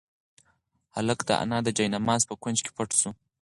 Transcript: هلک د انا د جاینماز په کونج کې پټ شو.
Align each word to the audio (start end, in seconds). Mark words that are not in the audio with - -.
هلک 0.95 1.19
د 1.27 1.31
انا 1.43 1.57
د 1.65 1.69
جاینماز 1.77 2.21
په 2.29 2.35
کونج 2.41 2.57
کې 2.65 2.71
پټ 2.77 2.89
شو. 2.99 3.11